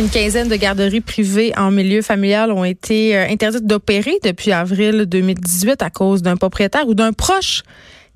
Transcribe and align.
Une 0.00 0.08
quinzaine 0.08 0.48
de 0.48 0.56
garderies 0.56 1.02
privées 1.02 1.52
en 1.58 1.70
milieu 1.70 2.00
familial 2.00 2.52
ont 2.52 2.64
été 2.64 3.14
euh, 3.14 3.26
interdites 3.28 3.66
d'opérer 3.66 4.18
depuis 4.24 4.50
avril 4.50 5.04
2018 5.04 5.82
à 5.82 5.90
cause 5.90 6.22
d'un 6.22 6.38
propriétaire 6.38 6.88
ou 6.88 6.94
d'un 6.94 7.12
proche 7.12 7.64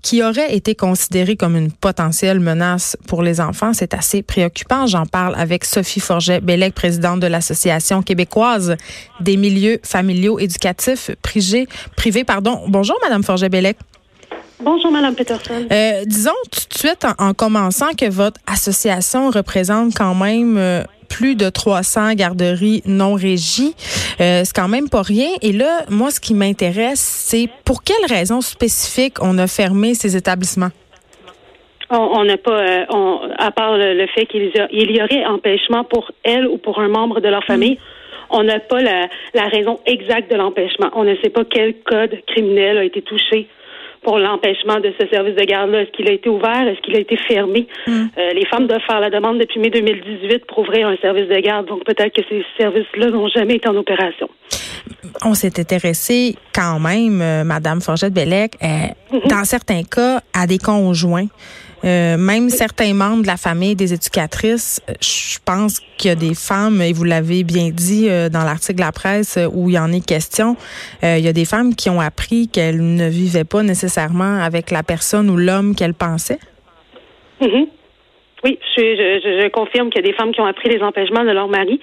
qui 0.01 0.23
aurait 0.23 0.57
été 0.57 0.75
considéré 0.75 1.37
comme 1.37 1.57
une 1.57 1.71
potentielle 1.71 2.41
menace 2.41 2.97
pour 3.07 3.23
les 3.23 3.39
enfants. 3.39 3.75
C'est 3.75 3.93
assez 3.93 4.23
préoccupant. 4.23 4.87
J'en 4.87 5.05
parle 5.05 5.35
avec 5.37 5.67
Sophie 5.67 6.01
Forget-Bellec, 6.01 6.75
présidente 6.75 7.21
de 7.21 7.27
l'Association 7.27 8.01
québécoise 8.01 8.77
des 9.21 9.37
milieux 9.37 9.79
familiaux 9.83 10.39
éducatifs 10.39 11.11
privés. 11.21 11.69
privés 11.97 12.25
pardon. 12.25 12.63
Bonjour, 12.67 12.97
Madame 13.03 13.23
Forget-Bellec. 13.23 13.77
Bonjour, 14.59 14.91
Madame 14.91 15.15
Peterson. 15.15 15.67
Euh, 15.71 16.05
disons 16.07 16.31
tout 16.51 16.61
de 16.71 16.79
suite 16.79 17.05
en, 17.05 17.29
en, 17.29 17.35
commençant 17.35 17.93
que 17.93 18.09
votre 18.09 18.41
association 18.47 19.29
représente 19.29 19.95
quand 19.95 20.15
même 20.15 20.57
euh, 20.57 20.83
plus 21.09 21.35
de 21.37 21.49
300 21.49 22.15
garderies 22.15 22.83
non 22.87 23.15
régies. 23.15 23.75
Euh, 24.21 24.43
c'est 24.45 24.55
quand 24.55 24.69
même 24.69 24.89
pas 24.89 25.03
rien. 25.03 25.29
Et 25.43 25.53
là, 25.53 25.83
moi, 25.89 26.11
ce 26.11 26.21
qui 26.21 26.35
m'intéresse, 26.35 27.01
c'est 27.01 27.49
pour 27.65 27.83
quelles 27.83 28.07
raisons 28.09 28.41
spécifiques 28.41 29.23
on 29.23 29.39
a 29.39 29.47
fermé 29.47 29.95
ces 29.95 30.17
établissements? 30.17 30.71
On 31.91 32.25
n'a 32.25 32.39
pas, 32.39 32.51
euh, 32.51 32.85
on, 32.91 33.21
à 33.39 33.51
part 33.51 33.77
le, 33.77 33.95
le 33.95 34.07
fait 34.09 34.27
qu'il 34.27 34.45
y, 34.45 34.53
y, 34.53 35.03
aurait 35.03 35.25
empêchement 35.27 35.85
pour 35.85 36.11
elle 36.25 36.47
ou 36.47 36.57
pour 36.57 36.81
un 36.81 36.89
membre 36.89 37.21
de 37.21 37.29
leur 37.29 37.45
famille, 37.45 37.75
mmh. 37.75 38.25
on 38.31 38.43
n'a 38.43 38.59
pas 38.59 38.81
la, 38.81 39.09
la, 39.35 39.49
raison 39.49 39.79
exacte 39.87 40.31
de 40.31 40.37
l'empêchement. 40.37 40.91
On 40.95 41.05
ne 41.05 41.15
sait 41.23 41.29
pas 41.29 41.45
quel 41.45 41.75
code 41.83 42.19
criminel 42.27 42.79
a 42.79 42.85
été 42.85 43.03
touché 43.03 43.49
pour 44.05 44.19
l'empêchement 44.19 44.79
de 44.81 44.93
ce 45.01 45.09
service 45.09 45.35
de 45.35 45.45
garde-là? 45.45 45.83
Est-ce 45.83 45.91
qu'il 45.91 46.09
a 46.09 46.13
été 46.13 46.29
ouvert? 46.29 46.69
Est-ce 46.69 46.81
qu'il 46.83 46.95
a 46.95 47.01
été 47.01 47.17
fermé? 47.17 47.67
Mm. 47.87 47.93
Euh, 47.93 48.33
les 48.35 48.47
femmes 48.47 48.67
doivent 48.67 48.85
faire 48.87 49.01
la 49.01 49.11
demande 49.11 49.39
depuis 49.39 49.59
mai 49.59 49.71
2018 49.71 50.47
pour 50.47 50.61
ouvrir 50.61 50.87
un 50.87 50.97
service 50.99 51.29
de 51.29 51.41
garde. 51.41 51.67
Donc, 51.67 51.85
peut-être 51.85 52.15
que 52.15 52.23
ces 52.29 52.45
services-là 52.59 53.11
n'ont 53.11 53.29
jamais 53.29 53.57
été 53.57 53.69
en 53.69 53.77
opération. 53.77 54.29
On 55.25 55.35
s'est 55.35 55.59
intéressé 55.59 56.37
quand 56.55 56.79
même, 56.79 57.21
euh, 57.23 57.45
Madame 57.45 57.81
Forgette-Bellec, 57.81 58.57
euh, 58.63 58.67
mm-hmm. 58.67 59.29
dans 59.29 59.45
certains 59.45 59.83
cas, 59.83 60.21
à 60.33 60.47
des 60.47 60.59
conjoints. 60.59 61.27
Euh, 61.85 62.17
même 62.17 62.49
certains 62.49 62.95
membres 62.95 63.23
de 63.23 63.27
la 63.27 63.37
famille 63.37 63.77
des 63.77 63.93
éducatrices, 63.93 64.81
je 65.01 65.39
pense 65.45 65.81
qu'il 65.99 66.09
y 66.09 66.13
a 66.13 66.15
des 66.15 66.35
femmes, 66.35 66.81
et 66.81 66.93
vous 66.93 67.05
l'avez 67.05 67.45
bien 67.45 67.71
dit 67.71 68.09
euh, 68.09 68.29
dans 68.29 68.43
l'article 68.43 68.77
de 68.77 68.81
la 68.81 68.93
presse 68.93 69.37
euh, 69.37 69.49
où 69.53 69.69
il 69.69 69.75
y 69.75 69.79
en 69.79 69.93
est 69.93 70.05
question, 70.05 70.57
il 71.03 71.21
y 71.21 71.29
a 71.29 71.33
des 71.33 71.45
femmes 71.45 71.75
qui 71.75 71.91
ont 71.91 72.01
appris 72.01 72.49
qu'elles 72.49 72.95
ne 72.95 73.09
vivaient 73.09 73.45
pas 73.45 73.63
nécessairement 73.63 74.41
avec 74.41 74.71
la 74.71 74.83
personne 74.83 75.29
ou 75.29 75.37
l'homme 75.37 75.75
qu'elles 75.75 75.95
pensaient. 75.95 76.41
Mm-hmm. 77.41 77.69
Oui, 78.45 78.59
je, 78.77 78.83
je, 78.83 79.43
je 79.43 79.49
confirme 79.49 79.89
qu'il 79.89 80.05
y 80.05 80.09
a 80.09 80.11
des 80.11 80.17
femmes 80.17 80.33
qui 80.33 80.41
ont 80.41 80.47
appris 80.47 80.69
les 80.69 80.83
empêchements 80.83 81.25
de 81.25 81.31
leur 81.31 81.49
mari. 81.49 81.81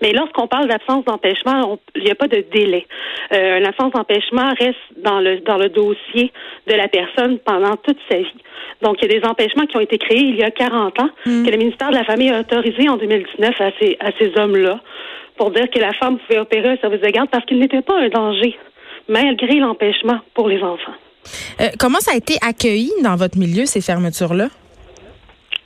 Mais 0.00 0.12
lorsqu'on 0.12 0.46
parle 0.46 0.68
d'absence 0.68 1.04
d'empêchement, 1.04 1.78
il 1.96 2.04
n'y 2.04 2.10
a 2.10 2.14
pas 2.14 2.28
de 2.28 2.44
délai. 2.52 2.86
Euh, 3.32 3.58
une 3.58 3.66
absence 3.66 3.92
d'empêchement 3.92 4.54
reste 4.58 4.78
dans 4.96 5.20
le 5.20 5.40
dans 5.40 5.58
le 5.58 5.68
dossier 5.68 6.32
de 6.68 6.74
la 6.74 6.88
personne 6.88 7.38
pendant 7.40 7.76
toute 7.76 7.98
sa 8.08 8.18
vie. 8.18 8.42
Donc, 8.82 8.98
il 9.02 9.10
y 9.10 9.16
a 9.16 9.20
des 9.20 9.26
empêchements 9.26 9.66
qui 9.66 9.76
ont 9.76 9.80
été 9.80 9.98
créés 9.98 10.20
il 10.20 10.36
y 10.36 10.44
a 10.44 10.50
40 10.50 11.00
ans, 11.00 11.10
mmh. 11.26 11.44
que 11.44 11.50
le 11.50 11.56
ministère 11.56 11.90
de 11.90 11.96
la 11.96 12.04
Famille 12.04 12.30
a 12.30 12.40
autorisé 12.40 12.88
en 12.88 12.96
2019 12.96 13.60
à 13.60 13.70
ces, 13.80 13.96
à 14.00 14.10
ces 14.18 14.32
hommes-là 14.38 14.80
pour 15.36 15.50
dire 15.50 15.68
que 15.70 15.78
la 15.80 15.92
femme 15.94 16.18
pouvait 16.18 16.38
opérer 16.38 16.70
un 16.70 16.76
service 16.76 17.00
de 17.00 17.08
garde 17.08 17.28
parce 17.30 17.44
qu'il 17.46 17.58
n'était 17.58 17.82
pas 17.82 17.98
un 17.98 18.08
danger, 18.08 18.56
malgré 19.08 19.56
l'empêchement 19.56 20.20
pour 20.34 20.48
les 20.48 20.62
enfants. 20.62 20.94
Euh, 21.60 21.68
comment 21.78 21.98
ça 22.00 22.12
a 22.12 22.16
été 22.16 22.36
accueilli 22.40 22.92
dans 23.02 23.16
votre 23.16 23.38
milieu, 23.38 23.66
ces 23.66 23.80
fermetures-là? 23.80 24.48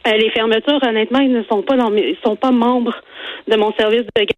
Euh, 0.06 0.12
les 0.12 0.30
fermetures, 0.30 0.78
honnêtement, 0.82 1.20
ils 1.20 1.32
ne 1.32 1.42
sont 1.44 1.62
pas 1.62 1.76
dans 1.76 1.92
ils 1.94 2.16
sont 2.24 2.36
pas 2.36 2.50
membres 2.50 2.94
de 3.48 3.56
mon 3.56 3.72
service 3.72 4.02
de 4.02 4.10
garde. 4.16 4.32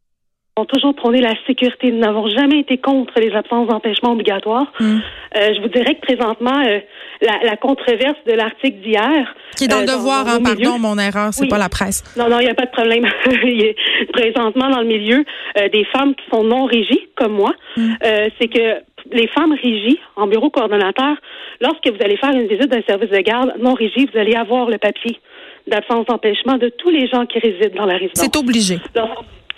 Ils 0.57 0.63
ont 0.63 0.65
toujours 0.65 0.95
prôné 0.95 1.21
la 1.21 1.35
sécurité. 1.47 1.93
Nous 1.93 2.01
n'avons 2.01 2.29
jamais 2.29 2.61
été 2.61 2.77
contre 2.77 3.13
les 3.21 3.33
absences 3.33 3.69
d'empêchement 3.69 4.13
obligatoires. 4.13 4.73
Mm. 4.81 4.99
Euh, 5.37 5.55
je 5.55 5.61
vous 5.61 5.69
dirais 5.69 5.95
que 5.95 6.01
présentement, 6.01 6.61
euh, 6.67 6.81
la, 7.23 7.39
la, 7.45 7.57
controverse 7.57 8.19
de 8.27 8.33
l'article 8.33 8.81
d'hier. 8.81 9.35
Qui 9.57 9.65
est 9.65 9.69
dans 9.69 9.79
le 9.79 9.89
euh, 9.89 9.97
devoir, 9.97 10.25
dans, 10.25 10.33
dans 10.33 10.51
hein, 10.51 10.57
pardon, 10.57 10.79
mon 10.79 10.99
erreur, 10.99 11.33
c'est 11.33 11.45
oui. 11.45 11.49
pas 11.49 11.59
la 11.59 11.69
presse. 11.69 12.03
Non, 12.17 12.29
non, 12.29 12.41
il 12.41 12.45
n'y 12.45 12.51
a 12.51 12.55
pas 12.55 12.67
de 12.67 12.71
problème. 12.73 13.05
présentement, 14.13 14.69
dans 14.71 14.81
le 14.81 14.87
milieu, 14.87 15.25
euh, 15.57 15.69
des 15.69 15.85
femmes 15.85 16.15
qui 16.17 16.25
sont 16.33 16.43
non 16.43 16.65
régies, 16.65 17.09
comme 17.15 17.33
moi, 17.33 17.53
mm. 17.77 17.95
c'est 18.41 18.49
que 18.49 18.83
les 19.13 19.29
femmes 19.29 19.53
régies 19.53 20.01
en 20.17 20.27
bureau 20.27 20.51
coordonnateur, 20.51 21.17
lorsque 21.61 21.87
vous 21.87 22.03
allez 22.05 22.17
faire 22.17 22.33
une 22.33 22.49
visite 22.49 22.69
d'un 22.69 22.83
service 22.83 23.11
de 23.11 23.19
garde 23.19 23.55
non 23.61 23.75
régie, 23.75 24.09
vous 24.13 24.19
allez 24.19 24.35
avoir 24.35 24.69
le 24.69 24.79
papier 24.79 25.21
d'absence 25.71 26.07
d'empêchement 26.07 26.59
de 26.59 26.69
tous 26.69 26.91
les 26.91 27.07
gens 27.09 27.27
qui 27.27 27.39
résident 27.39 27.75
dans 27.77 27.87
la 27.87 27.95
résidence. 27.95 28.21
C'est 28.21 28.37
obligé. 28.37 28.79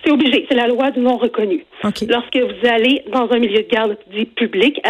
C'est 0.04 0.10
obligé. 0.10 0.46
C'est 0.48 0.56
la 0.56 0.68
loi 0.68 0.90
du 0.90 1.00
non 1.00 1.16
reconnu. 1.16 1.64
Okay. 1.84 2.06
Lorsque 2.06 2.36
vous 2.36 2.68
allez 2.68 3.02
dans 3.12 3.30
un 3.30 3.38
milieu 3.38 3.62
de 3.62 3.68
garde 3.68 3.96
dit 4.12 4.26
public, 4.26 4.80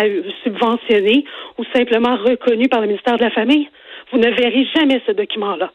subventionné 0.43 1.25
ou 1.59 1.65
simplement 1.75 2.17
reconnu 2.17 2.69
par 2.69 2.81
le 2.81 2.87
ministère 2.89 3.17
de 3.17 3.23
la 3.25 3.31
Famille, 3.31 3.69
vous 4.13 4.19
ne 4.19 4.29
verrez 4.31 4.67
jamais 4.75 5.01
ce 5.07 5.13
document-là. 5.13 5.71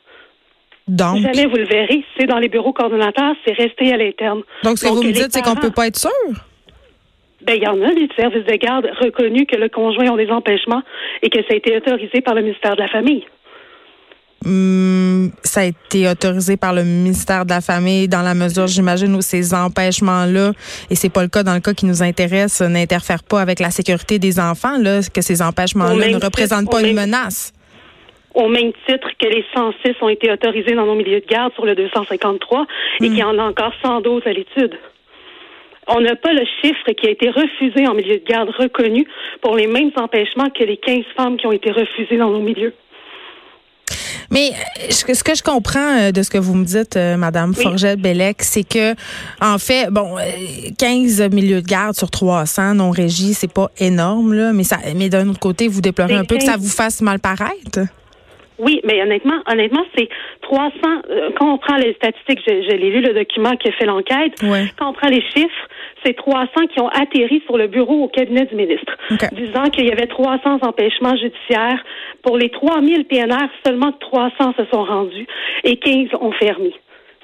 Donc? 0.87 1.21
Jamais 1.21 1.45
vous 1.45 1.57
le 1.57 1.65
verrez. 1.65 2.03
C'est 2.17 2.27
dans 2.27 2.39
les 2.39 2.49
bureaux 2.49 2.73
coordonnateurs, 2.73 3.35
c'est 3.45 3.53
resté 3.53 3.93
à 3.93 3.97
l'interne. 3.97 4.41
Donc, 4.63 4.77
ce 4.77 4.85
que 4.85 4.89
vous 4.89 5.03
me 5.03 5.11
dites, 5.11 5.31
c'est 5.31 5.41
qu'on 5.41 5.55
peut 5.55 5.71
pas 5.71 5.87
être 5.87 5.97
sûr? 5.97 6.09
Ben, 7.41 7.55
il 7.55 7.63
y 7.63 7.67
en 7.67 7.81
a 7.81 7.93
des 7.93 8.09
services 8.15 8.45
de 8.45 8.55
garde 8.55 8.89
reconnus 8.99 9.45
que 9.51 9.57
le 9.57 9.69
conjoint 9.69 10.09
ont 10.09 10.17
des 10.17 10.29
empêchements 10.29 10.81
et 11.21 11.29
que 11.29 11.39
ça 11.43 11.53
a 11.53 11.55
été 11.55 11.75
autorisé 11.75 12.21
par 12.21 12.35
le 12.35 12.41
ministère 12.41 12.75
de 12.75 12.81
la 12.81 12.87
Famille. 12.87 13.25
Hum, 14.45 15.06
ça 15.43 15.61
a 15.61 15.65
été 15.65 16.07
autorisé 16.07 16.57
par 16.57 16.73
le 16.73 16.83
ministère 16.83 17.45
de 17.45 17.51
la 17.51 17.61
Famille 17.61 18.07
dans 18.07 18.21
la 18.21 18.33
mesure, 18.33 18.67
j'imagine, 18.67 19.15
où 19.15 19.21
ces 19.21 19.53
empêchements-là, 19.53 20.51
et 20.89 20.95
c'est 20.95 21.09
pas 21.09 21.21
le 21.21 21.27
cas 21.27 21.43
dans 21.43 21.53
le 21.53 21.59
cas 21.59 21.73
qui 21.73 21.85
nous 21.85 22.03
intéresse, 22.03 22.61
n'interfèrent 22.61 23.23
pas 23.23 23.41
avec 23.41 23.59
la 23.59 23.69
sécurité 23.69 24.19
des 24.19 24.39
enfants, 24.39 24.77
là, 24.77 24.99
que 25.13 25.21
ces 25.21 25.41
empêchements-là 25.41 26.09
ne 26.09 26.23
représentent 26.23 26.69
pas 26.69 26.81
une 26.81 26.95
même, 26.95 27.09
menace. 27.09 27.53
Au 28.33 28.47
même 28.47 28.71
titre 28.87 29.09
que 29.19 29.27
les 29.27 29.43
106 29.53 29.95
ont 30.01 30.09
été 30.09 30.31
autorisés 30.31 30.75
dans 30.75 30.85
nos 30.85 30.95
milieux 30.95 31.21
de 31.21 31.25
garde 31.25 31.53
sur 31.53 31.65
le 31.65 31.75
253 31.75 32.59
hum. 32.59 32.65
et 32.99 33.09
qu'il 33.09 33.17
y 33.17 33.23
en 33.23 33.37
a 33.39 33.43
encore 33.43 33.73
112 33.81 34.21
à 34.25 34.33
l'étude. 34.33 34.77
On 35.87 36.01
n'a 36.01 36.15
pas 36.15 36.33
le 36.33 36.43
chiffre 36.61 36.91
qui 36.91 37.07
a 37.07 37.11
été 37.11 37.29
refusé 37.29 37.87
en 37.87 37.93
milieu 37.93 38.17
de 38.17 38.25
garde 38.25 38.49
reconnu 38.49 39.07
pour 39.41 39.55
les 39.55 39.67
mêmes 39.67 39.91
empêchements 39.95 40.49
que 40.49 40.63
les 40.63 40.77
15 40.77 41.03
femmes 41.15 41.37
qui 41.37 41.47
ont 41.47 41.53
été 41.53 41.71
refusées 41.71 42.17
dans 42.17 42.29
nos 42.29 42.41
milieux. 42.41 42.73
Mais 44.31 44.49
euh, 44.49 44.91
ce 44.91 45.23
que 45.23 45.35
je 45.35 45.43
comprends 45.43 45.99
euh, 45.99 46.11
de 46.11 46.21
ce 46.21 46.29
que 46.29 46.37
vous 46.37 46.55
me 46.55 46.65
dites, 46.65 46.97
euh, 46.97 47.17
Madame 47.17 47.53
oui. 47.57 47.63
Forget-Bellec, 47.63 48.41
c'est 48.41 48.67
que, 48.67 48.93
en 49.41 49.57
fait, 49.57 49.89
bon, 49.89 50.15
15 50.77 51.29
milieux 51.31 51.61
de 51.61 51.67
garde 51.67 51.95
sur 51.95 52.09
300 52.09 52.75
non 52.75 52.91
régis, 52.91 53.37
c'est 53.37 53.51
pas 53.51 53.69
énorme, 53.79 54.33
là, 54.33 54.51
mais 54.53 54.63
ça, 54.63 54.77
mais 54.95 55.09
d'un 55.09 55.27
autre 55.29 55.39
côté, 55.39 55.67
vous 55.67 55.81
déplorez 55.81 56.15
un 56.15 56.25
peu 56.25 56.35
15... 56.35 56.45
que 56.45 56.51
ça 56.51 56.57
vous 56.57 56.69
fasse 56.69 57.01
mal 57.01 57.19
paraître? 57.19 57.79
Oui, 58.59 58.81
mais 58.83 59.01
honnêtement, 59.01 59.39
honnêtement, 59.45 59.83
c'est 59.95 60.09
300. 60.41 60.71
Euh, 61.09 61.29
quand 61.37 61.53
on 61.53 61.57
prend 61.57 61.75
les 61.77 61.93
statistiques, 61.93 62.39
je, 62.47 62.63
je 62.63 62.75
l'ai 62.75 62.89
lu 62.89 63.01
le 63.01 63.13
document 63.13 63.55
qui 63.55 63.67
a 63.67 63.71
fait 63.73 63.85
l'enquête. 63.85 64.41
Ouais. 64.41 64.65
Quand 64.79 64.89
on 64.89 64.93
prend 64.93 65.09
les 65.09 65.21
chiffres, 65.21 65.67
c'est 66.03 66.15
300 66.15 66.47
qui 66.73 66.79
ont 66.79 66.89
atterri 66.89 67.41
sur 67.45 67.57
le 67.57 67.67
bureau 67.67 68.03
au 68.03 68.07
cabinet 68.07 68.45
du 68.45 68.55
ministre, 68.55 68.93
okay. 69.11 69.27
disant 69.33 69.65
qu'il 69.65 69.85
y 69.85 69.91
avait 69.91 70.07
300 70.07 70.59
empêchements 70.61 71.15
judiciaires. 71.15 71.83
Pour 72.23 72.37
les 72.37 72.49
3000 72.49 73.05
PNR, 73.05 73.47
seulement 73.65 73.91
300 73.91 74.53
se 74.57 74.65
sont 74.71 74.83
rendus 74.83 75.27
et 75.63 75.77
15 75.77 76.09
ont 76.19 76.31
fermé. 76.31 76.73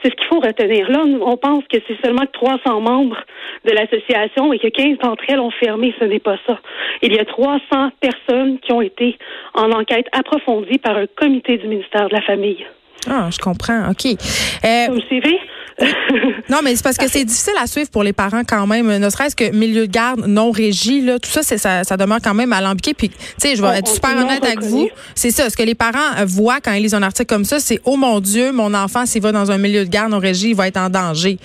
C'est 0.01 0.09
ce 0.11 0.15
qu'il 0.15 0.27
faut 0.27 0.41
retenir. 0.41 0.89
Là, 0.89 1.01
on 1.05 1.37
pense 1.37 1.63
que 1.71 1.77
c'est 1.87 1.97
seulement 2.03 2.25
300 2.33 2.81
membres 2.81 3.23
de 3.63 3.71
l'association 3.71 4.51
et 4.51 4.59
que 4.59 4.67
15 4.67 4.97
d'entre 4.97 5.23
elles 5.29 5.39
ont 5.39 5.51
fermé. 5.51 5.93
Ce 5.97 6.03
n'est 6.03 6.19
pas 6.19 6.37
ça. 6.45 6.59
Il 7.01 7.13
y 7.13 7.19
a 7.19 7.25
300 7.25 7.59
personnes 8.01 8.59
qui 8.59 8.73
ont 8.73 8.81
été 8.81 9.17
en 9.53 9.71
enquête 9.71 10.07
approfondie 10.11 10.77
par 10.77 10.97
un 10.97 11.05
comité 11.07 11.57
du 11.57 11.67
ministère 11.67 12.09
de 12.09 12.15
la 12.15 12.21
Famille. 12.21 12.65
Ah, 13.09 13.29
je 13.31 13.37
comprends. 13.37 13.89
OK. 13.89 14.05
Euh, 14.05 14.85
Vous 14.89 14.95
me 14.95 15.01
suivez? 15.01 15.39
Non, 16.49 16.59
mais 16.63 16.75
c'est 16.75 16.83
parce 16.83 16.97
que 16.97 17.07
c'est 17.07 17.23
difficile 17.23 17.53
à 17.61 17.67
suivre 17.67 17.89
pour 17.89 18.03
les 18.03 18.13
parents 18.13 18.43
quand 18.47 18.67
même, 18.67 18.97
ne 18.97 19.09
serait-ce 19.09 19.35
que 19.35 19.51
milieu 19.55 19.87
de 19.87 19.91
garde 19.91 20.27
non 20.27 20.51
régi, 20.51 21.01
là, 21.01 21.17
tout 21.17 21.29
ça, 21.29 21.41
c'est 21.41 21.57
ça, 21.57 21.83
ça 21.83 21.97
demeure 21.97 22.19
quand 22.23 22.33
même 22.33 22.53
alambiqué. 22.53 22.93
Puis, 22.93 23.09
tu 23.09 23.17
sais, 23.37 23.55
je 23.55 23.61
vais 23.61 23.79
être 23.79 23.87
super 23.87 24.11
honnête 24.11 24.43
avec 24.43 24.61
vous. 24.61 24.89
C'est 25.15 25.31
ça, 25.31 25.49
ce 25.49 25.57
que 25.57 25.63
les 25.63 25.75
parents 25.75 26.25
voient 26.25 26.59
quand 26.63 26.73
ils 26.73 26.83
lisent 26.83 26.93
un 26.93 27.03
article 27.03 27.27
comme 27.27 27.45
ça, 27.45 27.59
c'est 27.59 27.79
oh 27.85 27.95
mon 27.95 28.19
Dieu, 28.19 28.51
mon 28.51 28.73
enfant 28.73 29.05
s'il 29.05 29.21
va 29.21 29.31
dans 29.31 29.51
un 29.51 29.57
milieu 29.57 29.85
de 29.85 29.89
garde 29.89 30.11
non 30.11 30.19
régi, 30.19 30.49
il 30.49 30.55
va 30.55 30.67
être 30.67 30.77
en 30.77 30.89
danger. 30.89 31.37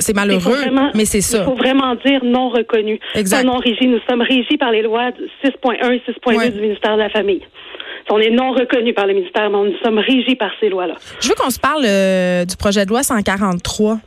c'est 0.00 0.14
malheureux, 0.14 0.58
mais 0.94 1.04
c'est 1.04 1.20
ça. 1.20 1.38
Il 1.38 1.44
faut 1.44 1.56
vraiment 1.56 1.94
dire 1.96 2.24
non 2.24 2.48
reconnu, 2.48 2.98
exact. 3.14 3.38
pas 3.38 3.44
non 3.44 3.58
régi. 3.58 3.86
Nous 3.86 4.00
sommes 4.08 4.22
régis 4.22 4.56
par 4.58 4.70
les 4.70 4.82
lois 4.82 5.10
6.1 5.44 5.92
et 5.92 6.02
6.2 6.10 6.52
du 6.52 6.60
ministère 6.60 6.96
de 6.96 7.02
la 7.02 7.10
Famille. 7.10 7.42
On 8.08 8.18
est 8.18 8.30
non 8.30 8.52
reconnu 8.52 8.94
par 8.94 9.06
le 9.06 9.14
ministère, 9.14 9.50
mais 9.50 9.70
nous 9.70 9.76
sommes 9.82 9.98
régis 9.98 10.36
par 10.38 10.50
ces 10.60 10.68
lois-là. 10.68 10.94
Je 11.20 11.28
veux 11.28 11.34
qu'on 11.34 11.50
se 11.50 11.58
parle 11.58 11.84
euh, 11.84 12.44
du 12.44 12.56
projet 12.56 12.84
de 12.84 12.90
loi 12.90 13.02
143. 13.02 13.98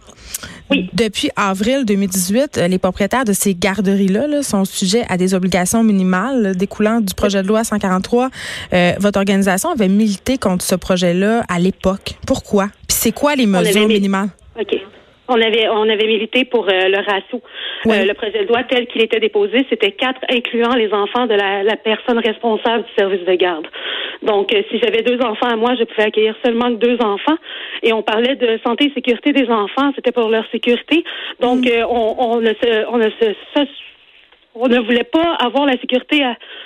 Oui. 0.71 0.89
Depuis 0.93 1.29
avril 1.35 1.83
2018, 1.85 2.57
euh, 2.57 2.67
les 2.67 2.77
propriétaires 2.77 3.25
de 3.25 3.33
ces 3.33 3.55
garderies-là 3.55 4.41
sont 4.43 4.65
sujets 4.65 5.03
à 5.09 5.17
des 5.17 5.33
obligations 5.33 5.83
minimales 5.83 6.55
découlant 6.55 7.01
du 7.01 7.13
projet 7.13 7.41
de 7.41 7.47
loi 7.47 7.63
143. 7.63 8.29
Euh, 8.73 8.93
votre 8.99 9.17
organisation 9.17 9.71
avait 9.71 9.87
milité 9.87 10.37
contre 10.37 10.63
ce 10.63 10.75
projet-là 10.75 11.43
à 11.49 11.59
l'époque. 11.59 12.15
Pourquoi? 12.25 12.67
Puis 12.87 12.97
c'est 12.99 13.11
quoi 13.11 13.35
les 13.35 13.47
mesures 13.47 13.87
minimales? 13.87 14.29
On 15.31 15.39
avait, 15.39 15.69
on 15.69 15.87
avait 15.87 16.07
milité 16.07 16.43
pour 16.43 16.65
euh, 16.67 16.87
le 16.87 16.97
ratio. 16.97 17.39
Euh, 17.85 18.03
le 18.03 18.13
projet 18.15 18.43
de 18.45 18.47
loi 18.47 18.63
tel 18.63 18.87
qu'il 18.87 19.01
était 19.03 19.19
déposé, 19.19 19.63
c'était 19.69 19.91
quatre, 19.91 20.19
incluant 20.27 20.73
les 20.73 20.91
enfants 20.91 21.27
de 21.27 21.35
la, 21.35 21.61
la 21.61 21.77
personne 21.77 22.17
responsable 22.17 22.83
du 22.85 22.93
service 22.97 23.23
de 23.23 23.35
garde. 23.35 23.67
Donc, 24.23 24.51
euh, 24.51 24.63
si 24.71 24.79
j'avais 24.79 25.03
deux 25.03 25.23
enfants 25.23 25.45
à 25.47 25.55
moi, 25.55 25.75
je 25.79 25.83
pouvais 25.83 26.07
accueillir 26.07 26.35
seulement 26.43 26.71
deux 26.71 26.97
enfants. 26.99 27.37
Et 27.83 27.93
on 27.93 28.01
parlait 28.01 28.35
de 28.37 28.59
santé 28.65 28.85
et 28.85 28.93
sécurité 28.93 29.31
des 29.31 29.47
enfants, 29.49 29.91
c'était 29.95 30.11
pour 30.11 30.29
leur 30.29 30.45
sécurité. 30.51 31.03
Donc, 31.39 31.59
mm. 31.59 31.85
on, 31.87 32.15
on, 32.17 32.41
ne 32.41 32.53
se, 32.61 32.87
on 32.91 32.97
ne 32.97 33.09
se, 33.11 33.35
on 34.55 34.67
ne 34.67 34.79
voulait 34.79 35.03
pas 35.03 35.35
avoir 35.35 35.67
la 35.67 35.73
sécurité 35.73 36.25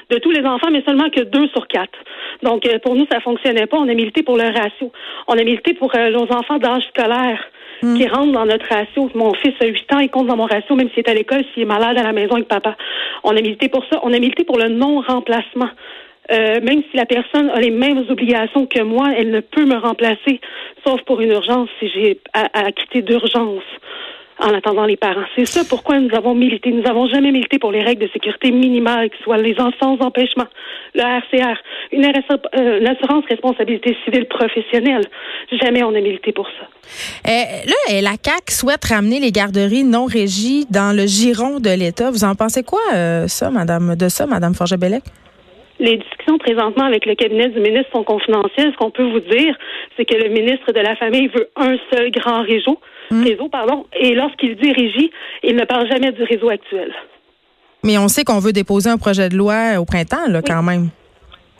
de 0.09 0.17
tous 0.19 0.31
les 0.31 0.45
enfants, 0.45 0.71
mais 0.71 0.83
seulement 0.87 1.09
que 1.09 1.21
deux 1.21 1.47
sur 1.49 1.67
quatre. 1.67 1.99
Donc, 2.43 2.63
pour 2.81 2.95
nous, 2.95 3.05
ça 3.11 3.19
fonctionnait 3.19 3.67
pas. 3.67 3.77
On 3.77 3.89
a 3.89 3.93
milité 3.93 4.23
pour 4.23 4.37
le 4.37 4.45
ratio. 4.45 4.91
On 5.27 5.33
a 5.33 5.43
milité 5.43 5.73
pour 5.73 5.91
nos 5.95 6.31
enfants 6.31 6.59
d'âge 6.59 6.83
scolaire. 6.87 7.43
Mm. 7.83 7.97
qui 7.97 8.07
rentre 8.07 8.31
dans 8.31 8.45
notre 8.45 8.65
ratio. 8.67 9.09
Mon 9.13 9.33
fils 9.33 9.53
a 9.59 9.65
8 9.65 9.93
ans, 9.93 9.99
il 9.99 10.09
compte 10.09 10.27
dans 10.27 10.37
mon 10.37 10.45
ratio, 10.45 10.75
même 10.75 10.89
s'il 10.89 10.99
est 10.99 11.09
à 11.09 11.13
l'école, 11.13 11.43
s'il 11.53 11.63
est 11.63 11.65
malade 11.65 11.97
à 11.97 12.03
la 12.03 12.13
maison 12.13 12.35
avec 12.35 12.47
papa. 12.47 12.77
On 13.23 13.31
a 13.31 13.41
milité 13.41 13.67
pour 13.67 13.83
ça. 13.91 13.99
On 14.03 14.13
a 14.13 14.19
milité 14.19 14.45
pour 14.45 14.57
le 14.57 14.69
non-remplacement. 14.69 15.69
Euh, 16.31 16.61
même 16.61 16.81
si 16.89 16.95
la 16.95 17.05
personne 17.05 17.49
a 17.49 17.59
les 17.59 17.71
mêmes 17.71 18.05
obligations 18.09 18.65
que 18.65 18.81
moi, 18.81 19.09
elle 19.17 19.29
ne 19.29 19.41
peut 19.41 19.65
me 19.65 19.75
remplacer, 19.75 20.39
sauf 20.85 21.01
pour 21.01 21.19
une 21.19 21.31
urgence 21.31 21.67
si 21.79 21.89
j'ai 21.89 22.19
à 22.33 22.71
quitter 22.71 23.01
d'urgence 23.01 23.63
en 24.39 24.53
attendant 24.53 24.85
les 24.85 24.97
parents. 24.97 25.25
C'est 25.35 25.45
ça 25.45 25.61
pourquoi 25.67 25.99
nous 25.99 26.13
avons 26.15 26.35
milité. 26.35 26.71
Nous 26.71 26.81
n'avons 26.81 27.07
jamais 27.07 27.31
milité 27.31 27.59
pour 27.59 27.71
les 27.71 27.81
règles 27.81 28.03
de 28.03 28.11
sécurité 28.11 28.51
minimales, 28.51 29.09
que 29.09 29.17
ce 29.17 29.23
soit 29.23 29.37
les 29.37 29.55
sans 29.55 29.97
empêchement, 30.01 30.47
le 30.95 31.01
RCR, 31.01 31.57
une, 31.91 32.05
euh, 32.05 33.19
responsabilité 33.29 33.95
civile 34.03 34.25
professionnelle. 34.25 35.05
Jamais 35.61 35.83
on 35.83 35.89
a 35.95 36.01
milité 36.01 36.31
pour 36.31 36.47
ça. 36.47 36.67
Euh, 37.27 37.31
là, 37.65 38.01
la 38.01 38.17
CAC 38.17 38.51
souhaite 38.51 38.85
ramener 38.85 39.19
les 39.19 39.31
garderies 39.31 39.83
non 39.83 40.05
régies 40.05 40.65
dans 40.69 40.95
le 40.95 41.05
giron 41.05 41.59
de 41.59 41.69
l'État. 41.69 42.11
Vous 42.11 42.23
en 42.23 42.35
pensez 42.35 42.63
quoi, 42.63 42.81
euh, 42.93 43.27
ça, 43.27 43.49
Madame, 43.49 43.95
de 43.95 44.09
ça, 44.09 44.25
Madame 44.25 44.53
Forget-Bellec? 44.53 45.03
Les 45.83 45.97
discussions 45.97 46.37
présentement 46.37 46.85
avec 46.85 47.05
le 47.05 47.13
cabinet 47.13 47.49
du 47.49 47.59
ministre 47.59 47.91
sont 47.91 48.05
confidentielles. 48.05 48.71
Ce 48.71 48.77
qu'on 48.77 48.89
peut 48.89 49.03
vous 49.03 49.19
dire, 49.19 49.53
c'est 49.97 50.05
que 50.05 50.15
le 50.15 50.29
ministre 50.29 50.71
de 50.71 50.79
la 50.79 50.95
Famille 50.95 51.27
veut 51.27 51.49
un 51.57 51.75
seul 51.91 52.09
grand 52.09 52.41
réseau, 52.41 52.79
hmm. 53.11 53.21
réseau 53.21 53.49
pardon, 53.49 53.85
et 53.93 54.15
lorsqu'il 54.15 54.55
dit 54.55 54.71
régie, 54.71 55.11
il 55.43 55.57
ne 55.57 55.65
parle 55.65 55.85
jamais 55.91 56.13
du 56.13 56.23
réseau 56.23 56.47
actuel. 56.47 56.93
Mais 57.83 57.97
on 57.97 58.07
sait 58.07 58.23
qu'on 58.23 58.39
veut 58.39 58.53
déposer 58.53 58.89
un 58.89 58.97
projet 58.97 59.27
de 59.27 59.35
loi 59.35 59.77
au 59.77 59.83
printemps, 59.83 60.29
là, 60.29 60.41
quand 60.41 60.63
même. 60.63 60.87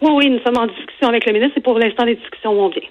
Oui, 0.02 0.12
oui, 0.16 0.30
nous 0.30 0.40
sommes 0.40 0.58
en 0.58 0.68
discussion 0.68 1.10
avec 1.10 1.26
le 1.26 1.34
ministre 1.34 1.58
et 1.58 1.62
pour 1.62 1.78
l'instant, 1.78 2.06
les 2.06 2.16
discussions 2.16 2.56
vont 2.56 2.70
bien. 2.70 2.82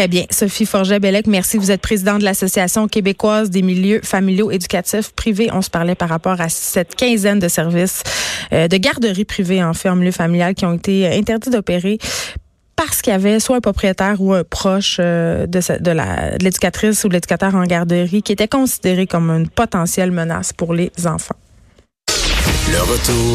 Très 0.00 0.08
bien. 0.08 0.24
Sophie 0.30 0.64
Forget-Bellec, 0.64 1.26
merci. 1.26 1.58
Vous 1.58 1.70
êtes 1.70 1.82
présidente 1.82 2.20
de 2.20 2.24
l'Association 2.24 2.88
québécoise 2.88 3.50
des 3.50 3.60
milieux 3.60 4.00
familiaux 4.02 4.50
éducatifs 4.50 5.12
privés. 5.12 5.50
On 5.52 5.60
se 5.60 5.68
parlait 5.68 5.94
par 5.94 6.08
rapport 6.08 6.40
à 6.40 6.48
cette 6.48 6.96
quinzaine 6.96 7.38
de 7.38 7.48
services 7.48 8.02
euh, 8.54 8.66
de 8.66 8.78
garderies 8.78 9.26
privées, 9.26 9.62
en 9.62 9.74
fait, 9.74 9.90
en 9.90 9.96
milieu 9.96 10.10
familial, 10.10 10.54
qui 10.54 10.64
ont 10.64 10.72
été 10.72 11.06
interdits 11.06 11.50
d'opérer 11.50 11.98
parce 12.76 13.02
qu'il 13.02 13.12
y 13.12 13.14
avait 13.14 13.40
soit 13.40 13.56
un 13.56 13.60
propriétaire 13.60 14.22
ou 14.22 14.32
un 14.32 14.42
proche 14.42 14.96
euh, 15.00 15.46
de, 15.46 15.58
de 15.58 16.42
l'éducatrice 16.42 17.04
ou 17.04 17.08
de 17.08 17.12
l'éducateur 17.12 17.54
en 17.54 17.64
garderie 17.64 18.22
qui 18.22 18.32
était 18.32 18.48
considéré 18.48 19.06
comme 19.06 19.28
une 19.28 19.50
potentielle 19.50 20.12
menace 20.12 20.54
pour 20.54 20.72
les 20.72 20.90
enfants. 21.04 21.36
Le 22.72 22.80
retour 22.80 23.28